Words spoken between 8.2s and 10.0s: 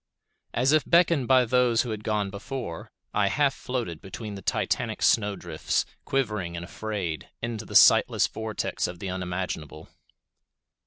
vortex of the unimaginable.